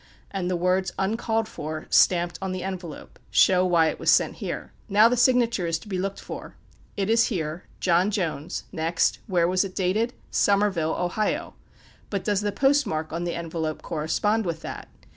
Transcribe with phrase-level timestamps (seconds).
[0.31, 4.73] and the words "uncalled for," stamped on the envelope, show why it was sent here.
[4.89, 6.55] Now, the signature is to be looked for:
[6.97, 10.15] it is here "John Jones;" next, where was it dated?
[10.31, 11.53] "Somerville, Ohio;"
[12.09, 14.87] but does the post mark on the envelope correspond with that?